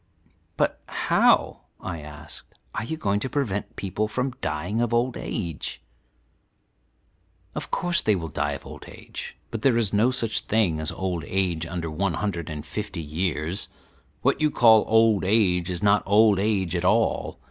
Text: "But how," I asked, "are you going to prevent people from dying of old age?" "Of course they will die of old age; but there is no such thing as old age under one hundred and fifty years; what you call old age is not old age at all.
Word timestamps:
"But 0.57 0.81
how," 0.87 1.59
I 1.79 1.99
asked, 1.99 2.55
"are 2.73 2.83
you 2.83 2.97
going 2.97 3.19
to 3.19 3.29
prevent 3.29 3.75
people 3.75 4.07
from 4.07 4.33
dying 4.41 4.81
of 4.81 4.95
old 4.95 5.15
age?" 5.15 5.79
"Of 7.53 7.69
course 7.69 8.01
they 8.01 8.15
will 8.15 8.27
die 8.27 8.53
of 8.53 8.65
old 8.65 8.85
age; 8.87 9.37
but 9.51 9.61
there 9.61 9.77
is 9.77 9.93
no 9.93 10.09
such 10.09 10.39
thing 10.39 10.79
as 10.79 10.91
old 10.91 11.23
age 11.27 11.67
under 11.67 11.91
one 11.91 12.15
hundred 12.15 12.49
and 12.49 12.65
fifty 12.65 12.99
years; 12.99 13.67
what 14.23 14.41
you 14.41 14.49
call 14.49 14.85
old 14.87 15.23
age 15.23 15.69
is 15.69 15.83
not 15.83 16.01
old 16.07 16.39
age 16.39 16.75
at 16.75 16.83
all. 16.83 17.39